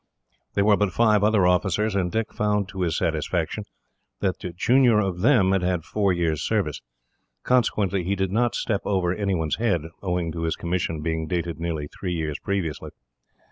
[0.55, 3.65] There were but five other officers, and Dick found, to his satisfaction,
[4.19, 6.81] that the junior of them had had four years' service.
[7.43, 11.59] Consequently, he did not step over any one's head, owing to his commission being dated
[11.59, 12.89] nearly three years previously.